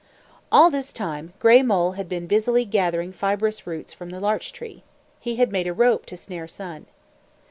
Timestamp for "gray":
1.37-1.61